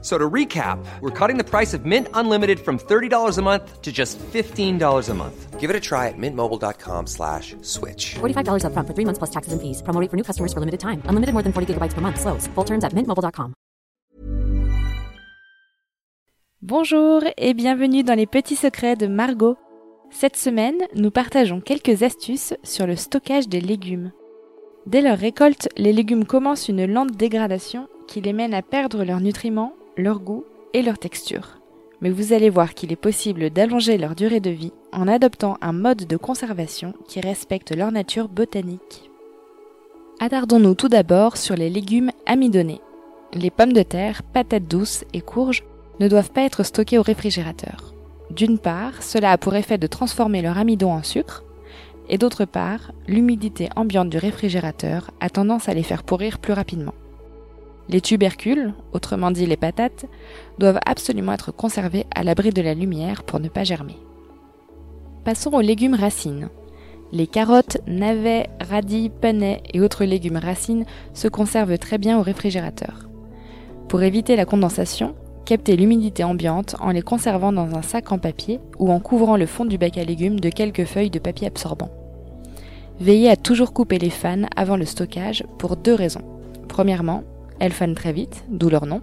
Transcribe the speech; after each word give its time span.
So 0.00 0.16
to 0.16 0.30
recap, 0.30 0.78
we're 1.00 1.10
cutting 1.10 1.38
the 1.38 1.44
price 1.44 1.74
of 1.74 1.84
Mint 1.84 2.06
Unlimited 2.14 2.60
from 2.60 2.78
$30 2.78 3.36
a 3.36 3.42
month 3.42 3.82
to 3.82 3.90
just 3.90 4.16
$15 4.32 5.08
a 5.08 5.14
month. 5.14 5.58
Give 5.58 5.70
it 5.70 5.74
a 5.74 5.80
try 5.80 6.06
at 6.06 6.14
mintmobile.com 6.16 7.08
slash 7.08 7.56
switch. 7.62 8.14
$45 8.20 8.62
upfront 8.62 8.86
for 8.86 8.94
three 8.94 9.04
months 9.04 9.18
plus 9.18 9.30
taxes 9.30 9.52
and 9.52 9.60
fees. 9.60 9.82
Promo 9.82 10.00
rate 10.00 10.08
for 10.08 10.16
new 10.16 10.22
customers 10.22 10.52
for 10.52 10.60
limited 10.60 10.78
time. 10.78 11.02
Unlimited 11.08 11.34
more 11.34 11.42
than 11.42 11.52
40 11.52 11.74
gigabytes 11.74 11.94
per 11.94 12.00
month. 12.00 12.20
Slows. 12.20 12.46
Full 12.54 12.64
terms 12.64 12.84
at 12.84 12.94
mintmobile.com. 12.94 13.54
Bonjour 16.62 17.22
et 17.36 17.54
bienvenue 17.54 18.02
dans 18.02 18.16
les 18.16 18.26
petits 18.26 18.56
secrets 18.56 18.96
de 18.96 19.06
Margot. 19.06 19.56
Cette 20.10 20.36
semaine, 20.36 20.78
nous 20.94 21.10
partageons 21.10 21.60
quelques 21.60 22.02
astuces 22.02 22.54
sur 22.62 22.86
le 22.86 22.96
stockage 22.96 23.48
des 23.48 23.60
légumes. 23.60 24.12
Dès 24.86 25.02
leur 25.02 25.18
récolte, 25.18 25.68
les 25.76 25.92
légumes 25.92 26.24
commencent 26.24 26.68
une 26.68 26.86
lente 26.86 27.12
dégradation 27.12 27.88
qui 28.08 28.20
les 28.20 28.32
mène 28.32 28.54
à 28.54 28.62
perdre 28.62 29.04
leurs 29.04 29.20
nutriments, 29.20 29.72
leur 29.98 30.20
goût 30.20 30.44
et 30.72 30.82
leur 30.82 30.98
texture. 30.98 31.58
Mais 32.00 32.10
vous 32.10 32.32
allez 32.32 32.50
voir 32.50 32.74
qu'il 32.74 32.92
est 32.92 32.96
possible 32.96 33.50
d'allonger 33.50 33.98
leur 33.98 34.14
durée 34.14 34.40
de 34.40 34.50
vie 34.50 34.72
en 34.92 35.08
adoptant 35.08 35.58
un 35.60 35.72
mode 35.72 36.06
de 36.06 36.16
conservation 36.16 36.94
qui 37.08 37.20
respecte 37.20 37.76
leur 37.76 37.90
nature 37.90 38.28
botanique. 38.28 39.10
Attardons-nous 40.20 40.74
tout 40.74 40.88
d'abord 40.88 41.36
sur 41.36 41.56
les 41.56 41.70
légumes 41.70 42.12
amidonnés. 42.26 42.80
Les 43.34 43.50
pommes 43.50 43.72
de 43.72 43.82
terre, 43.82 44.22
patates 44.22 44.68
douces 44.68 45.04
et 45.12 45.20
courges 45.20 45.64
ne 46.00 46.08
doivent 46.08 46.30
pas 46.30 46.42
être 46.42 46.62
stockées 46.62 46.98
au 46.98 47.02
réfrigérateur. 47.02 47.94
D'une 48.30 48.58
part, 48.58 49.02
cela 49.02 49.32
a 49.32 49.38
pour 49.38 49.56
effet 49.56 49.78
de 49.78 49.86
transformer 49.86 50.42
leur 50.42 50.58
amidon 50.58 50.92
en 50.92 51.02
sucre, 51.02 51.44
et 52.08 52.18
d'autre 52.18 52.44
part, 52.44 52.92
l'humidité 53.06 53.68
ambiante 53.76 54.08
du 54.08 54.18
réfrigérateur 54.18 55.10
a 55.20 55.28
tendance 55.28 55.68
à 55.68 55.74
les 55.74 55.82
faire 55.82 56.04
pourrir 56.04 56.38
plus 56.38 56.52
rapidement. 56.52 56.94
Les 57.88 58.00
tubercules, 58.02 58.74
autrement 58.92 59.30
dit 59.30 59.46
les 59.46 59.56
patates, 59.56 60.04
doivent 60.58 60.80
absolument 60.84 61.32
être 61.32 61.52
conservés 61.52 62.06
à 62.14 62.22
l'abri 62.22 62.50
de 62.50 62.60
la 62.60 62.74
lumière 62.74 63.22
pour 63.22 63.40
ne 63.40 63.48
pas 63.48 63.64
germer. 63.64 63.96
Passons 65.24 65.52
aux 65.54 65.60
légumes 65.60 65.94
racines. 65.94 66.48
Les 67.12 67.26
carottes, 67.26 67.78
navets, 67.86 68.48
radis, 68.60 69.08
panais 69.08 69.62
et 69.72 69.80
autres 69.80 70.04
légumes 70.04 70.36
racines 70.36 70.84
se 71.14 71.28
conservent 71.28 71.78
très 71.78 71.96
bien 71.96 72.18
au 72.18 72.22
réfrigérateur. 72.22 73.08
Pour 73.88 74.02
éviter 74.02 74.36
la 74.36 74.44
condensation, 74.44 75.14
captez 75.46 75.74
l'humidité 75.76 76.24
ambiante 76.24 76.76
en 76.80 76.90
les 76.90 77.00
conservant 77.00 77.52
dans 77.52 77.74
un 77.74 77.80
sac 77.80 78.12
en 78.12 78.18
papier 78.18 78.60
ou 78.78 78.92
en 78.92 79.00
couvrant 79.00 79.38
le 79.38 79.46
fond 79.46 79.64
du 79.64 79.78
bac 79.78 79.96
à 79.96 80.04
légumes 80.04 80.40
de 80.40 80.50
quelques 80.50 80.84
feuilles 80.84 81.08
de 81.08 81.18
papier 81.18 81.46
absorbant. 81.46 81.88
Veillez 83.00 83.30
à 83.30 83.36
toujours 83.36 83.72
couper 83.72 83.98
les 83.98 84.10
fans 84.10 84.46
avant 84.56 84.76
le 84.76 84.84
stockage 84.84 85.44
pour 85.56 85.76
deux 85.76 85.94
raisons. 85.94 86.24
Premièrement, 86.68 87.22
elles 87.60 87.72
fanent 87.72 87.94
très 87.94 88.12
vite, 88.12 88.44
d'où 88.48 88.68
leur 88.68 88.86
nom, 88.86 89.00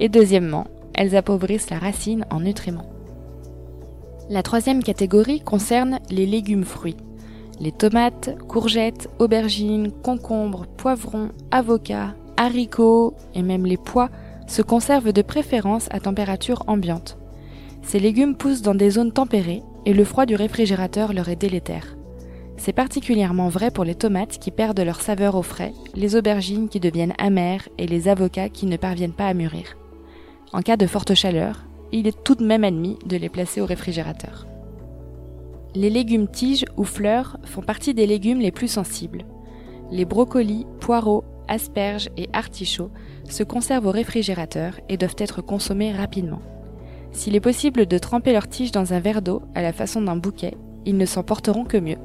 et 0.00 0.08
deuxièmement, 0.08 0.66
elles 0.94 1.16
appauvrissent 1.16 1.70
la 1.70 1.78
racine 1.78 2.24
en 2.30 2.40
nutriments. 2.40 2.90
La 4.30 4.42
troisième 4.42 4.82
catégorie 4.82 5.40
concerne 5.40 5.98
les 6.10 6.26
légumes 6.26 6.64
fruits. 6.64 6.96
Les 7.60 7.72
tomates, 7.72 8.36
courgettes, 8.48 9.08
aubergines, 9.18 9.92
concombres, 10.02 10.66
poivrons, 10.66 11.28
avocats, 11.50 12.14
haricots 12.36 13.14
et 13.34 13.42
même 13.42 13.66
les 13.66 13.76
pois 13.76 14.08
se 14.46 14.62
conservent 14.62 15.12
de 15.12 15.22
préférence 15.22 15.88
à 15.90 16.00
température 16.00 16.64
ambiante. 16.66 17.18
Ces 17.82 18.00
légumes 18.00 18.34
poussent 18.34 18.62
dans 18.62 18.74
des 18.74 18.90
zones 18.90 19.12
tempérées 19.12 19.62
et 19.84 19.92
le 19.92 20.04
froid 20.04 20.26
du 20.26 20.34
réfrigérateur 20.36 21.12
leur 21.12 21.28
est 21.28 21.36
délétère. 21.36 21.96
C'est 22.64 22.72
particulièrement 22.72 23.50
vrai 23.50 23.70
pour 23.70 23.84
les 23.84 23.94
tomates 23.94 24.38
qui 24.38 24.50
perdent 24.50 24.80
leur 24.80 25.02
saveur 25.02 25.34
au 25.34 25.42
frais, 25.42 25.74
les 25.94 26.16
aubergines 26.16 26.70
qui 26.70 26.80
deviennent 26.80 27.12
amères 27.18 27.68
et 27.76 27.86
les 27.86 28.08
avocats 28.08 28.48
qui 28.48 28.64
ne 28.64 28.78
parviennent 28.78 29.12
pas 29.12 29.26
à 29.26 29.34
mûrir. 29.34 29.76
En 30.54 30.62
cas 30.62 30.78
de 30.78 30.86
forte 30.86 31.12
chaleur, 31.12 31.66
il 31.92 32.06
est 32.06 32.24
tout 32.24 32.34
de 32.34 32.46
même 32.46 32.64
admis 32.64 32.98
de 33.04 33.18
les 33.18 33.28
placer 33.28 33.60
au 33.60 33.66
réfrigérateur. 33.66 34.46
Les 35.74 35.90
légumes 35.90 36.26
tiges 36.26 36.64
ou 36.78 36.84
fleurs 36.84 37.36
font 37.44 37.60
partie 37.60 37.92
des 37.92 38.06
légumes 38.06 38.40
les 38.40 38.50
plus 38.50 38.68
sensibles. 38.68 39.26
Les 39.90 40.06
brocolis, 40.06 40.64
poireaux, 40.80 41.24
asperges 41.48 42.08
et 42.16 42.30
artichauts 42.32 42.92
se 43.28 43.42
conservent 43.42 43.88
au 43.88 43.92
réfrigérateur 43.92 44.80
et 44.88 44.96
doivent 44.96 45.16
être 45.18 45.42
consommés 45.42 45.92
rapidement. 45.92 46.40
S'il 47.12 47.36
est 47.36 47.40
possible 47.40 47.84
de 47.84 47.98
tremper 47.98 48.32
leurs 48.32 48.48
tiges 48.48 48.72
dans 48.72 48.94
un 48.94 49.00
verre 49.00 49.20
d'eau 49.20 49.42
à 49.54 49.60
la 49.60 49.74
façon 49.74 50.00
d'un 50.00 50.16
bouquet, 50.16 50.56
ils 50.86 50.96
ne 50.96 51.04
s'en 51.04 51.22
porteront 51.22 51.64
que 51.64 51.76
mieux. 51.76 51.98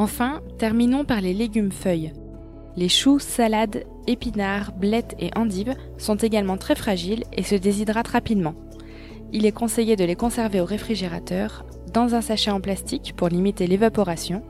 Enfin, 0.00 0.40
terminons 0.56 1.04
par 1.04 1.20
les 1.20 1.34
légumes 1.34 1.70
feuilles. 1.70 2.14
Les 2.74 2.88
choux, 2.88 3.18
salades, 3.18 3.84
épinards, 4.06 4.72
blettes 4.72 5.14
et 5.18 5.28
endives 5.36 5.74
sont 5.98 6.16
également 6.16 6.56
très 6.56 6.74
fragiles 6.74 7.24
et 7.36 7.42
se 7.42 7.54
déshydratent 7.54 8.08
rapidement. 8.08 8.54
Il 9.34 9.44
est 9.44 9.52
conseillé 9.52 9.96
de 9.96 10.04
les 10.04 10.16
conserver 10.16 10.58
au 10.58 10.64
réfrigérateur, 10.64 11.66
dans 11.92 12.14
un 12.14 12.22
sachet 12.22 12.50
en 12.50 12.62
plastique 12.62 13.12
pour 13.14 13.28
limiter 13.28 13.66
l'évaporation, 13.66 14.42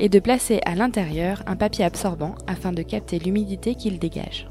et 0.00 0.08
de 0.08 0.18
placer 0.18 0.58
à 0.66 0.74
l'intérieur 0.74 1.44
un 1.46 1.54
papier 1.54 1.84
absorbant 1.84 2.34
afin 2.48 2.72
de 2.72 2.82
capter 2.82 3.20
l'humidité 3.20 3.76
qu'il 3.76 4.00
dégage. 4.00 4.50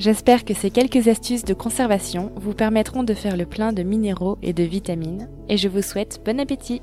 J'espère 0.00 0.44
que 0.44 0.54
ces 0.54 0.70
quelques 0.70 1.06
astuces 1.06 1.44
de 1.44 1.54
conservation 1.54 2.32
vous 2.34 2.54
permettront 2.54 3.04
de 3.04 3.14
faire 3.14 3.36
le 3.36 3.46
plein 3.46 3.72
de 3.72 3.84
minéraux 3.84 4.38
et 4.42 4.52
de 4.52 4.64
vitamines, 4.64 5.28
et 5.48 5.58
je 5.58 5.68
vous 5.68 5.82
souhaite 5.82 6.22
bon 6.24 6.40
appétit 6.40 6.82